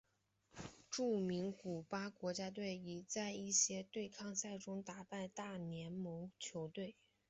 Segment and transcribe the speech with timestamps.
[0.89, 6.95] 著名古巴国家队已经在一些对抗赛中打败大联盟球队。